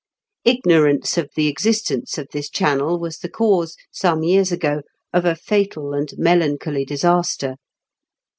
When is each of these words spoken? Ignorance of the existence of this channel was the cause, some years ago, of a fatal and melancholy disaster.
Ignorance 0.45 1.15
of 1.19 1.29
the 1.35 1.47
existence 1.47 2.17
of 2.17 2.27
this 2.33 2.49
channel 2.49 2.97
was 2.97 3.19
the 3.19 3.29
cause, 3.29 3.75
some 3.91 4.23
years 4.23 4.51
ago, 4.51 4.81
of 5.13 5.25
a 5.25 5.35
fatal 5.35 5.93
and 5.93 6.09
melancholy 6.17 6.85
disaster. 6.85 7.57